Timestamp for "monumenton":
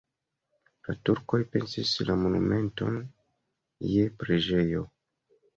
2.23-2.97